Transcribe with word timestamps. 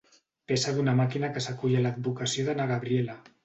Peça 0.51 0.73
d'una 0.77 0.95
màquina 1.01 1.31
que 1.37 1.45
s'acull 1.49 1.77
a 1.77 1.85
l'advocació 1.87 2.51
de 2.51 2.59
na 2.61 2.69
Gabriela. 2.77 3.23